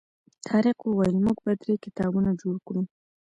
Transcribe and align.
طارق 0.47 0.77
وویل 0.83 1.17
موږ 1.25 1.37
به 1.45 1.51
درې 1.61 1.75
کتارونه 1.85 2.31
جوړ 2.41 2.55
کړو. 2.67 2.81